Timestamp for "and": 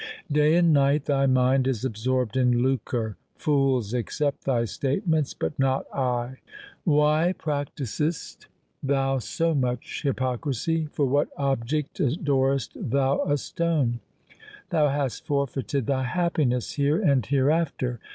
0.55-0.73, 16.99-17.23